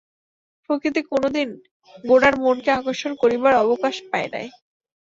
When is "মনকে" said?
2.43-2.69